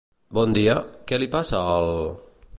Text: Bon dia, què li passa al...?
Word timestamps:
Bon 0.37 0.55
dia, 0.57 0.77
què 1.11 1.21
li 1.21 1.31
passa 1.37 1.63
al...? 1.77 1.93